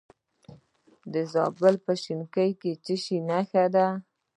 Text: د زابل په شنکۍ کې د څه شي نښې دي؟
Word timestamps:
د 1.13 1.15
زابل 1.33 1.75
په 1.85 1.93
شنکۍ 2.03 2.49
کې 2.61 2.71
د 2.75 2.79
څه 2.85 2.95
شي 3.03 3.17
نښې 3.29 3.65
دي؟ 3.73 3.87